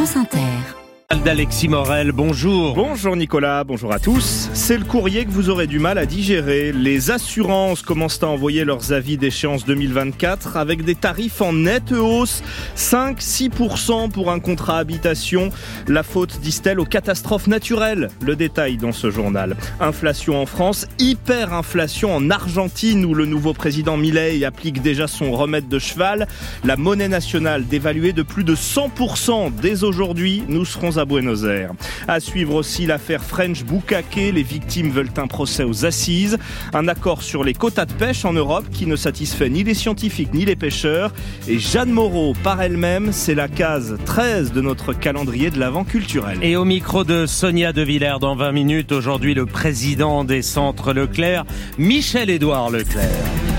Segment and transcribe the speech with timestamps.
[0.00, 0.79] France Inter
[1.16, 2.74] d'Alexis Morel, bonjour.
[2.74, 4.48] Bonjour Nicolas, bonjour à tous.
[4.54, 6.70] C'est le courrier que vous aurez du mal à digérer.
[6.72, 12.44] Les assurances commencent à envoyer leurs avis d'échéance 2024 avec des tarifs en nette hausse,
[12.76, 15.50] 5-6% pour un contrat habitation.
[15.88, 18.08] La faute, disent-elles, aux catastrophes naturelles.
[18.22, 19.56] Le détail dans ce journal.
[19.80, 25.68] Inflation en France, hyperinflation en Argentine où le nouveau président Milei applique déjà son remède
[25.68, 26.28] de cheval.
[26.64, 30.44] La monnaie nationale dévaluée de plus de 100% dès aujourd'hui.
[30.46, 31.72] Nous serons à Buenos Aires.
[32.08, 34.32] À suivre aussi l'affaire French Bukake.
[34.32, 36.38] Les victimes veulent un procès aux assises.
[36.72, 40.34] Un accord sur les quotas de pêche en Europe qui ne satisfait ni les scientifiques
[40.34, 41.12] ni les pêcheurs.
[41.48, 46.38] Et Jeanne Moreau, par elle-même, c'est la case 13 de notre calendrier de l'avant culturel.
[46.42, 50.92] Et au micro de Sonia De Villers dans 20 minutes, aujourd'hui le président des centres
[50.92, 51.44] Leclerc,
[51.78, 53.49] Michel-Édouard Leclerc.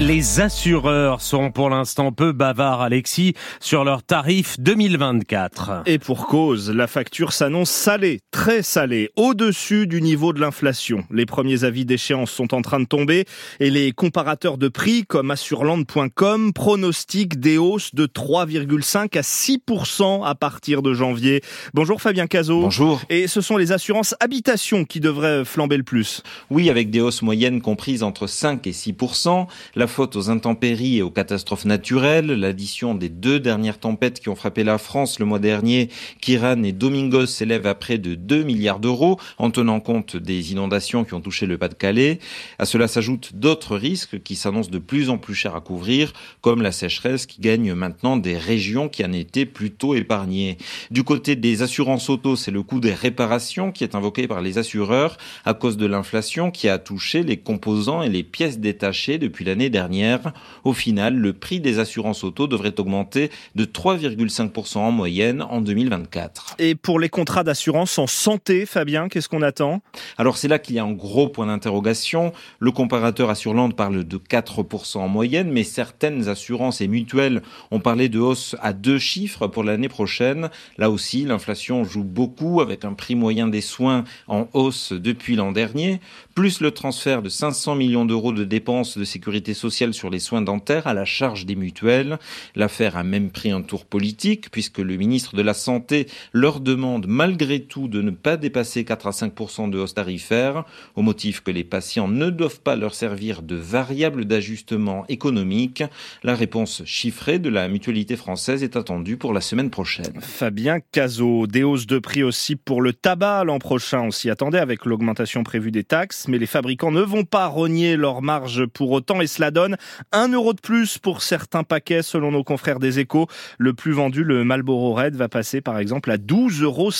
[0.00, 5.82] Les assureurs sont pour l'instant peu bavards, Alexis, sur leurs tarifs 2024.
[5.86, 11.04] Et pour cause, la facture s'annonce salée, très salée, au-dessus du niveau de l'inflation.
[11.12, 13.26] Les premiers avis d'échéance sont en train de tomber
[13.60, 20.34] et les comparateurs de prix comme assurland.com pronostiquent des hausses de 3,5 à 6% à
[20.34, 21.42] partir de janvier.
[21.74, 22.62] Bonjour Fabien Cazot.
[22.62, 23.02] Bonjour.
[23.08, 26.24] Et ce sont les assurances habitation qui devraient flamber le plus.
[26.50, 29.43] Oui, avec des hausses moyennes comprises entre 5 et 6%
[29.74, 34.34] la faute aux intempéries et aux catastrophes naturelles, l'addition des deux dernières tempêtes qui ont
[34.34, 35.88] frappé la France le mois dernier,
[36.20, 41.04] Kiran et Domingos, s'élève à près de 2 milliards d'euros en tenant compte des inondations
[41.04, 42.18] qui ont touché le Pas-de-Calais.
[42.58, 46.62] À cela s'ajoutent d'autres risques qui s'annoncent de plus en plus chers à couvrir, comme
[46.62, 50.58] la sécheresse qui gagne maintenant des régions qui en étaient plutôt épargnées.
[50.90, 54.58] Du côté des assurances auto, c'est le coût des réparations qui est invoqué par les
[54.58, 59.33] assureurs à cause de l'inflation qui a touché les composants et les pièces détachées depuis
[59.34, 60.32] depuis l'année dernière.
[60.62, 66.54] Au final, le prix des assurances auto devrait augmenter de 3,5% en moyenne en 2024.
[66.60, 69.82] Et pour les contrats d'assurance en santé, Fabien, qu'est-ce qu'on attend?
[70.18, 72.32] Alors c'est là qu'il y a un gros point d'interrogation.
[72.60, 77.42] Le comparateur Assurland parle de 4% en moyenne, mais certaines assurances et mutuelles
[77.72, 80.48] ont parlé de hausse à deux chiffres pour l'année prochaine.
[80.78, 85.50] Là aussi, l'inflation joue beaucoup avec un prix moyen des soins en hausse depuis l'an
[85.50, 86.00] dernier,
[86.36, 89.23] plus le transfert de 500 millions d'euros de dépenses de sécurité
[89.54, 92.18] sociale sur les soins dentaires à la charge des mutuelles.
[92.54, 97.06] L'affaire a même pris un tour politique puisque le ministre de la Santé leur demande
[97.08, 100.64] malgré tout de ne pas dépasser 4 à 5% de hausse tarifaire
[100.94, 105.82] au motif que les patients ne doivent pas leur servir de variable d'ajustement économique.
[106.22, 110.20] La réponse chiffrée de la mutualité française est attendue pour la semaine prochaine.
[110.20, 114.02] Fabien Cazot, des hausses de prix aussi pour le tabac l'an prochain.
[114.02, 117.96] On s'y attendait avec l'augmentation prévue des taxes, mais les fabricants ne vont pas rogner
[117.96, 119.76] leur marge pour autant et cela donne
[120.12, 123.26] un euro de plus pour certains paquets selon nos confrères des échos.
[123.58, 126.90] Le plus vendu, le Marlboro Red, va passer par exemple à 12,50 euros.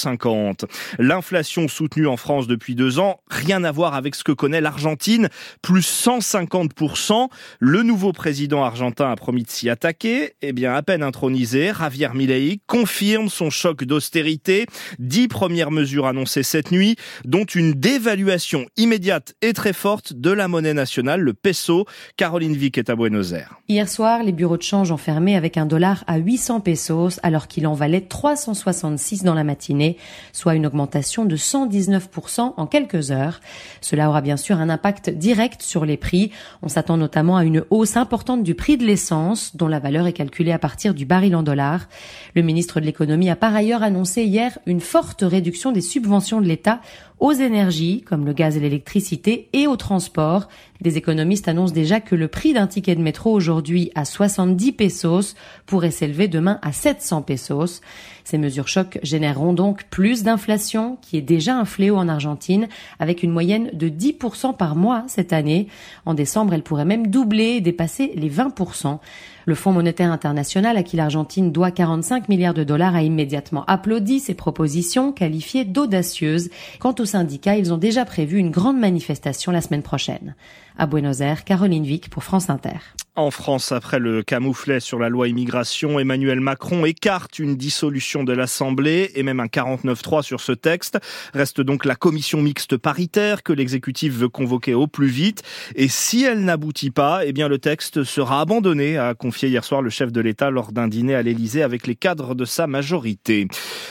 [0.98, 5.28] L'inflation soutenue en France depuis deux ans, rien à voir avec ce que connaît l'Argentine,
[5.62, 7.28] plus 150%.
[7.58, 10.34] Le nouveau président argentin a promis de s'y attaquer.
[10.42, 14.66] Eh bien, à peine intronisé, Javier Milei confirme son choc d'austérité.
[14.98, 20.48] Dix premières mesures annoncées cette nuit, dont une dévaluation immédiate et très forte de la
[20.48, 21.86] monnaie nationale, le peso.
[22.16, 23.58] Caroline Vic est à Buenos Aires.
[23.68, 27.48] Hier soir, les bureaux de change ont fermé avec un dollar à 800 pesos alors
[27.48, 29.96] qu'il en valait 366 dans la matinée,
[30.32, 33.40] soit une augmentation de 119% en quelques heures.
[33.80, 36.30] Cela aura bien sûr un impact direct sur les prix.
[36.62, 40.12] On s'attend notamment à une hausse importante du prix de l'essence, dont la valeur est
[40.12, 41.88] calculée à partir du baril en dollars.
[42.34, 46.46] Le ministre de l'économie a par ailleurs annoncé hier une forte réduction des subventions de
[46.46, 46.80] l'État
[47.20, 50.48] aux énergies, comme le gaz et l'électricité, et au transport.
[50.80, 55.34] Des économistes annoncent déjà que le prix d'un ticket de métro aujourd'hui à 70 pesos
[55.66, 57.80] pourrait s'élever demain à 700 pesos.
[58.24, 63.22] Ces mesures chocs généreront donc plus d'inflation, qui est déjà un fléau en Argentine, avec
[63.22, 65.68] une moyenne de 10% par mois cette année.
[66.06, 68.98] En décembre, elle pourrait même doubler et dépasser les 20%.
[69.46, 74.20] Le Fonds monétaire international, à qui l'Argentine doit 45 milliards de dollars, a immédiatement applaudi
[74.20, 76.50] ces propositions, qualifiées d'audacieuses.
[76.78, 80.34] Quant aux syndicats, ils ont déjà prévu une grande manifestation la semaine prochaine.
[80.78, 82.78] À Buenos Aires, Caroline Vic pour France Inter.
[83.16, 88.32] En France, après le camouflet sur la loi immigration, Emmanuel Macron écarte une dissolution de
[88.32, 90.98] l'Assemblée et même un 49-3 sur ce texte.
[91.32, 95.44] Reste donc la commission mixte paritaire que l'exécutif veut convoquer au plus vite.
[95.76, 99.80] Et si elle n'aboutit pas, eh bien le texte sera abandonné, a confié hier soir
[99.80, 103.46] le chef de l'État lors d'un dîner à l'Élysée avec les cadres de sa majorité.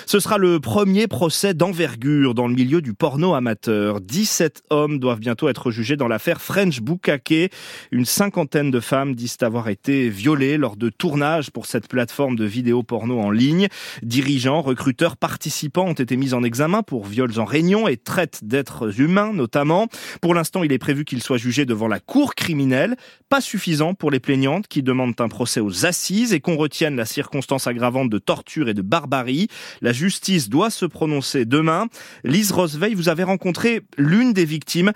[0.05, 4.01] Ce sera le premier procès d'envergure dans le milieu du porno amateur.
[4.01, 7.53] 17 hommes doivent bientôt être jugés dans l'affaire French Bukake.
[7.91, 12.45] Une cinquantaine de femmes disent avoir été violées lors de tournages pour cette plateforme de
[12.45, 13.67] vidéos porno en ligne.
[14.01, 18.99] Dirigeants, recruteurs, participants ont été mis en examen pour viols en réunion et traite d'êtres
[18.99, 19.87] humains notamment.
[20.21, 22.95] Pour l'instant, il est prévu qu'ils soient jugés devant la cour criminelle.
[23.29, 27.05] Pas suffisant pour les plaignantes qui demandent un procès aux assises et qu'on retienne la
[27.05, 29.47] circonstance aggravante de torture et de barbarie.
[29.81, 31.87] La justice doit se prononcer demain.
[32.23, 34.91] Lise Roseveil, vous avez rencontré l'une des victimes.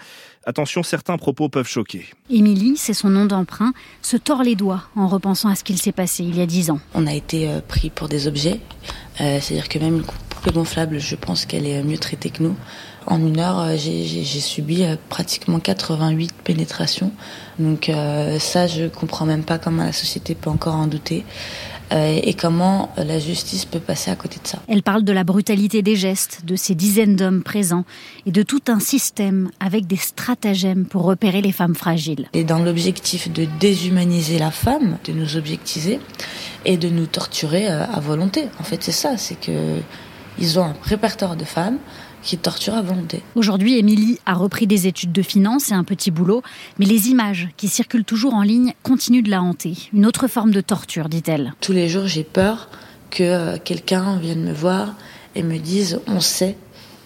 [0.45, 2.05] Attention, certains propos peuvent choquer.
[2.29, 3.73] Émilie, c'est son nom d'emprunt,
[4.07, 6.71] se tord les doigts en repensant à ce qu'il s'est passé il y a dix
[6.71, 6.79] ans.
[6.93, 8.61] On a été euh, pris pour des objets,
[9.19, 12.55] euh, c'est-à-dire que même une poupée gonflable, je pense qu'elle est mieux traitée que nous.
[13.07, 17.11] En une heure, euh, j'ai subi pratiquement 88 pénétrations.
[17.57, 17.91] Donc
[18.39, 21.25] ça, je comprends même pas comment la société peut encore en douter.
[21.93, 24.59] Euh, et comment euh, la justice peut passer à côté de ça.
[24.67, 27.85] Elle parle de la brutalité des gestes, de ces dizaines d'hommes présents
[28.25, 32.27] et de tout un système avec des stratagèmes pour repérer les femmes fragiles.
[32.33, 36.01] Et dans l'objectif de déshumaniser la femme, de nous objectiver
[36.65, 38.49] et de nous torturer euh, à volonté.
[38.59, 39.79] En fait, c'est ça, c'est que
[40.39, 41.79] ils ont un répertoire de femmes
[42.23, 43.21] qui torture à volonté.
[43.35, 46.41] Aujourd'hui, Émilie a repris des études de finance et un petit boulot,
[46.79, 49.73] mais les images qui circulent toujours en ligne continuent de la hanter.
[49.93, 51.53] Une autre forme de torture, dit-elle.
[51.61, 52.69] Tous les jours, j'ai peur
[53.09, 54.95] que euh, quelqu'un vienne me voir
[55.35, 56.57] et me dise on sait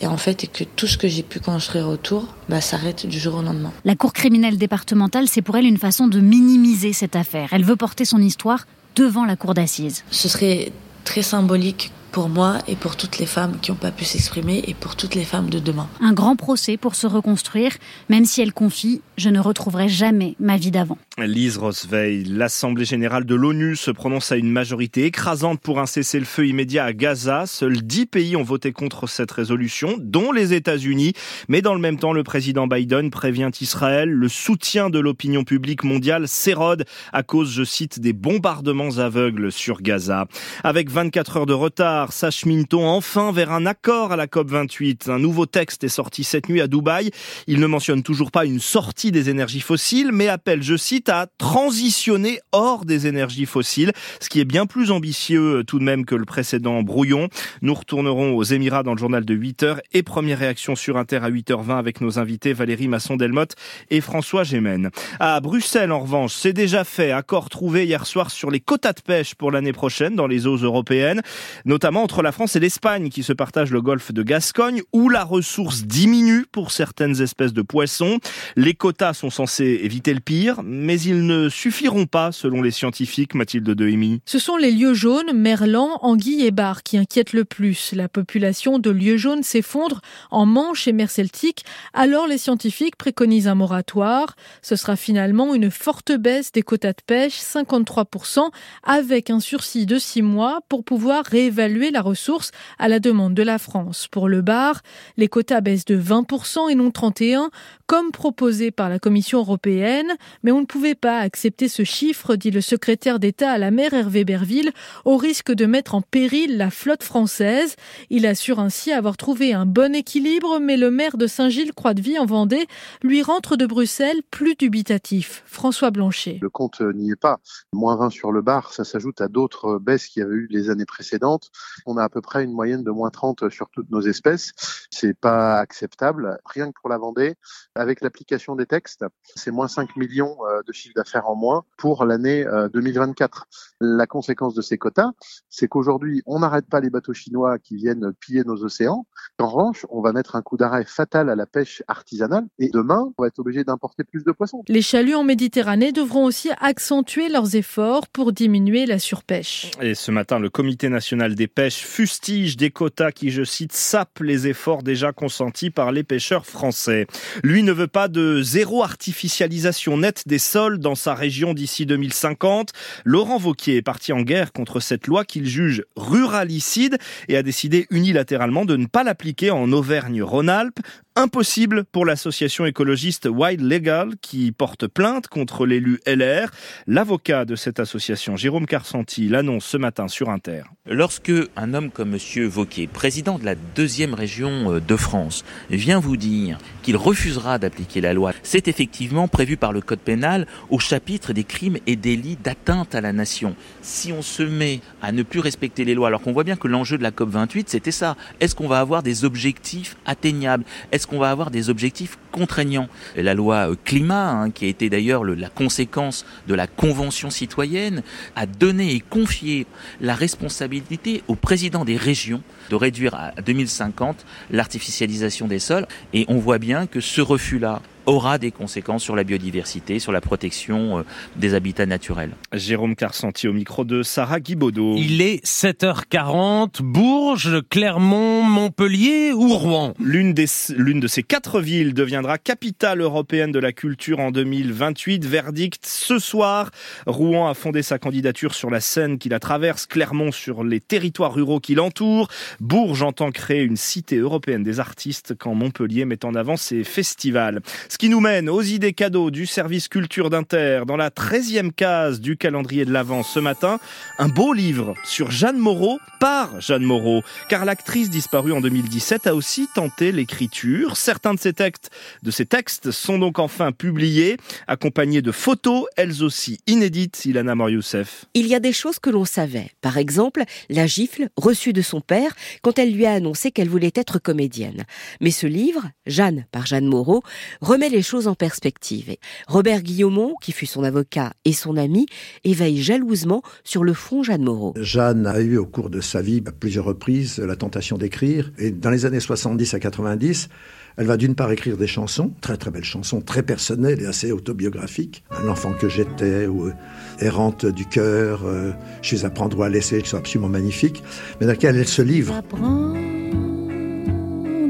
[0.02, 3.19] et en fait et que tout ce que j'ai pu construire autour bah, s'arrête du
[3.19, 3.72] jour au lendemain.
[3.86, 7.50] La Cour criminelle départementale, c'est pour elle une façon de minimiser cette affaire.
[7.52, 8.66] Elle veut porter son histoire
[8.96, 10.04] devant la cour d'assises.
[10.10, 10.72] Ce serait
[11.06, 14.74] très symbolique pour moi et pour toutes les femmes qui n'ont pas pu s'exprimer et
[14.74, 15.88] pour toutes les femmes de demain.
[16.02, 17.72] Un grand procès pour se reconstruire,
[18.10, 20.98] même si elle confie Je ne retrouverai jamais ma vie d'avant.
[21.18, 26.48] Lise Rosveil, l'Assemblée générale de l'ONU se prononce à une majorité écrasante pour un cessez-le-feu
[26.48, 27.46] immédiat à Gaza.
[27.46, 31.13] Seuls dix pays ont voté contre cette résolution, dont les États-Unis.
[31.48, 34.10] Mais dans le même temps, le président Biden prévient Israël.
[34.10, 39.81] Le soutien de l'opinion publique mondiale s'érode à cause, je cite, des bombardements aveugles sur
[39.81, 40.28] Gaza.
[40.63, 45.45] Avec 24 heures de retard, s'achemine-t-on enfin vers un accord à la COP28 Un nouveau
[45.45, 47.12] texte est sorti cette nuit à Dubaï.
[47.48, 51.27] Il ne mentionne toujours pas une sortie des énergies fossiles, mais appelle, je cite, à
[51.38, 56.06] transitionner hors des énergies fossiles, ce qui est bien plus ambitieux euh, tout de même
[56.06, 57.27] que le précédent brouillon.
[57.62, 61.30] Nous retournerons aux Émirats dans le journal de 8h et première réaction sur Inter à
[61.30, 63.56] 8h20 avec nos invités Valérie Masson-Delmotte
[63.89, 64.89] et François Gémen.
[65.19, 67.12] À Bruxelles, en revanche, c'est déjà fait.
[67.12, 70.56] Accord trouvé hier soir sur les quotas de pêche pour l'année prochaine dans les eaux
[70.56, 71.21] européennes,
[71.65, 75.23] notamment entre la France et l'Espagne qui se partagent le golfe de Gascogne où la
[75.23, 78.19] ressource diminue pour certaines espèces de poissons.
[78.55, 83.35] Les quotas sont censés éviter le pire, mais ils ne suffiront pas selon les scientifiques,
[83.35, 84.21] Mathilde Dehemi.
[84.25, 87.93] Ce sont les lieux jaunes, merlans, anguilles et bars qui inquiètent le plus.
[87.93, 93.47] La population de lieux jaunes s'effondre en Manche et mer Celtique, alors les scientifiques préconisent
[93.47, 94.35] un moratoire.
[94.61, 98.49] Ce sera finalement une forte baisse des quotas de pêche, 53%,
[98.83, 103.44] avec un sursis de 6 mois pour pouvoir réévaluer la ressource à la demande de
[103.44, 104.07] la France.
[104.07, 104.81] Pour le bar,
[105.18, 107.50] les quotas baissent de 20% et non 31%,
[107.91, 112.49] comme proposé par la Commission européenne, mais on ne pouvait pas accepter ce chiffre, dit
[112.49, 114.71] le secrétaire d'État à la mer Hervé Berville,
[115.03, 117.75] au risque de mettre en péril la flotte française.
[118.09, 122.65] Il assure ainsi avoir trouvé un bon équilibre, mais le maire de Saint-Gilles-Croix-de-Vie en Vendée
[123.03, 125.43] lui rentre de Bruxelles plus dubitatif.
[125.45, 126.39] François Blanchet.
[126.41, 127.41] Le compte n'y est pas.
[127.73, 130.69] Moins 20 sur le bar, ça s'ajoute à d'autres baisses qu'il y avait eu les
[130.69, 131.49] années précédentes.
[131.85, 134.53] On a à peu près une moyenne de moins 30 sur toutes nos espèces.
[134.91, 136.39] C'est pas acceptable.
[136.45, 137.36] Rien que pour la Vendée,
[137.81, 142.05] avec l'application des textes, c'est moins 5 millions euh, de chiffre d'affaires en moins pour
[142.05, 143.47] l'année 2024.
[143.81, 145.11] Euh, la conséquence de ces quotas,
[145.50, 149.05] c'est qu'aujourd'hui, on n'arrête pas les bateaux chinois qui viennent piller nos océans.
[149.39, 153.11] En revanche, on va mettre un coup d'arrêt fatal à la pêche artisanale et demain,
[153.17, 154.63] on va être obligé d'importer plus de poissons.
[154.67, 159.71] Les chaluts en Méditerranée devront aussi accentuer leurs efforts pour diminuer la surpêche.
[159.81, 164.19] Et ce matin, le Comité national des pêches fustige des quotas qui, je cite, sapent
[164.21, 167.07] les efforts déjà consentis par les pêcheurs français.
[167.43, 172.72] Lui ne veut pas de zéro artificialisation nette des sols dans sa région d'ici 2050.
[173.06, 176.98] Laurent Vauquier est parti en guerre contre cette loi qu'il juge ruralicide
[177.28, 180.80] et a décidé unilatéralement de ne pas l'appliquer en Auvergne-Rhône-Alpes.
[181.18, 186.51] Impossible pour l'association écologiste Wild Legal qui porte plainte contre l'élu LR.
[186.88, 190.62] L'avocat de cette association, Jérôme Carsanti, l'annonce ce matin sur Inter.
[190.86, 196.00] Lorsque un homme comme Monsieur Vauquier, président de la deuxième région euh, de France, vient
[196.00, 200.80] vous dire qu'il refusera d'appliquer la loi, c'est effectivement prévu par le code pénal au
[200.80, 203.58] chapitre des crimes et délits d'atteinte à la nation.
[203.82, 206.70] Si on se met à ne plus respecter les lois, alors qu'on voit bien que
[206.70, 208.15] l'enjeu de la COP 28, c'était ça.
[208.39, 210.63] Est-ce qu'on va avoir des objectifs atteignables?
[211.01, 212.88] Est-ce qu'on va avoir des objectifs contraignants
[213.18, 218.01] La loi euh, climat, hein, qui a été d'ailleurs la conséquence de la Convention citoyenne,
[218.38, 219.68] a donné et confié
[220.00, 225.86] la responsabilité au président des régions de réduire à 2050 l'artificialisation des sols.
[226.13, 230.22] Et on voit bien que ce refus-là aura des conséquences sur la biodiversité, sur la
[230.22, 231.03] protection euh,
[231.36, 232.31] des habitats naturels.
[232.53, 234.96] Jérôme Carsanti au micro de Sarah Guibaudot.
[234.98, 239.93] Il est 7h40, Bourges, Clermont, Montpellier ou Rouen?
[240.00, 245.25] L'une de ces quatre villes deviendra capitale européenne de la culture en 2028.
[245.25, 246.72] Verdict ce soir.
[247.05, 251.34] Rouen a fondé sa candidature sur la Seine qui la traverse, Clermont sur les territoires
[251.34, 252.27] ruraux qui l'entourent.
[252.60, 257.62] Bourges entend créer une cité européenne des artistes quand Montpellier met en avant ses festivals.
[257.91, 260.83] Ce qui nous mène aux idées cadeaux du service culture d'Inter.
[260.88, 263.81] Dans la 13e case du calendrier de l'Avent ce matin,
[264.17, 267.21] un beau livre sur Jeanne Moreau par Jeanne Moreau.
[267.50, 270.95] Car l'actrice disparue en 2017 a aussi tenté l'écriture.
[270.95, 271.89] Certains de ces textes,
[272.24, 278.24] de ces textes sont donc enfin publiés, accompagnés de photos, elles aussi inédites, Ilana Morioussef.
[278.36, 279.69] Il y a des choses que l'on savait.
[279.81, 283.91] Par exemple, la gifle reçue de son père quand elle lui a annoncé qu'elle voulait
[283.95, 284.86] être comédienne.
[285.19, 287.21] Mais ce livre, Jeanne par Jeanne Moreau,
[287.60, 289.15] remet les choses en perspective.
[289.47, 292.05] Robert Guillaumont, qui fut son avocat et son ami,
[292.43, 294.73] éveille jalousement sur le fond Jeanne Moreau.
[294.77, 298.51] Jeanne a eu au cours de sa vie à plusieurs reprises la tentation d'écrire.
[298.57, 300.50] Et dans les années 70 à 90,
[300.97, 304.31] elle va d'une part écrire des chansons, très très belles chansons, très personnelles et assez
[304.31, 305.23] autobiographiques.
[305.43, 306.73] L'enfant que j'étais, ou euh,
[307.19, 308.71] Errante du cœur, euh,
[309.01, 311.03] Je suis à prendre ou à laisser, qui sont absolument magnifiques,
[311.39, 312.33] mais dans lesquelles elle se livre.
[312.35, 312.97] Apprendre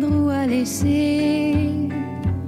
[0.03, 1.40] ou à laisser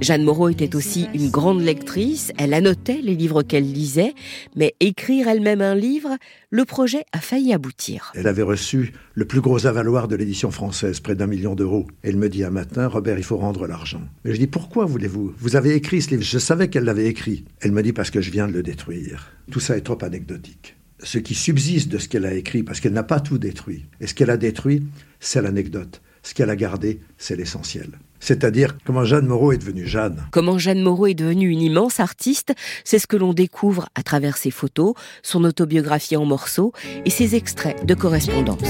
[0.00, 4.12] Jeanne Moreau était aussi une grande lectrice, elle annotait les livres qu'elle lisait,
[4.54, 6.18] mais écrire elle-même un livre,
[6.50, 8.12] le projet a failli aboutir.
[8.14, 11.86] Elle avait reçu le plus gros avaloir de l'édition française, près d'un million d'euros.
[12.02, 14.02] Elle me dit un matin, Robert, il faut rendre l'argent.
[14.24, 15.32] Mais je dis, pourquoi voulez-vous?
[15.38, 17.44] Vous avez écrit ce livre, je savais qu'elle l'avait écrit.
[17.60, 19.32] Elle me dit, parce que je viens de le détruire.
[19.50, 20.76] Tout ça est trop anecdotique.
[21.02, 24.06] Ce qui subsiste de ce qu'elle a écrit, parce qu'elle n'a pas tout détruit, et
[24.06, 24.82] ce qu'elle a détruit,
[25.20, 26.02] c'est l'anecdote.
[26.24, 27.90] Ce qu'elle a gardé, c'est l'essentiel
[28.24, 30.26] c'est-à-dire comment Jeanne Moreau est devenue Jeanne.
[30.30, 34.38] Comment Jeanne Moreau est devenue une immense artiste, c'est ce que l'on découvre à travers
[34.38, 36.72] ses photos, son autobiographie en morceaux
[37.04, 38.60] et ses extraits de correspondance.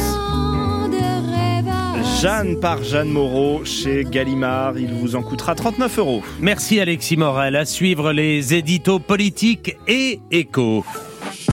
[2.20, 4.78] Jeanne par Jeanne Moreau chez Gallimard.
[4.78, 6.23] Il vous en coûtera 39 euros.
[6.40, 7.54] Merci Alexis Morel.
[7.54, 10.84] À suivre les éditos politiques et échos.